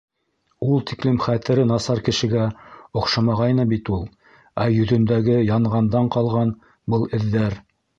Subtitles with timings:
[0.67, 2.47] Ул тиклем хәтере насар кешегә
[3.03, 4.03] оҡшамағайны бит ул.
[4.65, 6.61] Ә йөҙөндәге янғандан ҡалған
[6.95, 7.63] был эҙҙәр?